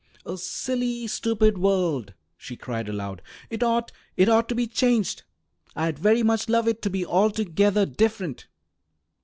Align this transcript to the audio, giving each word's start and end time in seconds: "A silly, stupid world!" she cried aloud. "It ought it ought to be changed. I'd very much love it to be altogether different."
"A 0.25 0.35
silly, 0.35 1.05
stupid 1.05 1.59
world!" 1.59 2.15
she 2.35 2.55
cried 2.57 2.89
aloud. 2.89 3.21
"It 3.51 3.61
ought 3.61 3.91
it 4.17 4.29
ought 4.29 4.49
to 4.49 4.55
be 4.55 4.65
changed. 4.65 5.21
I'd 5.75 5.99
very 5.99 6.23
much 6.23 6.49
love 6.49 6.67
it 6.67 6.81
to 6.81 6.89
be 6.89 7.05
altogether 7.05 7.85
different." 7.85 8.47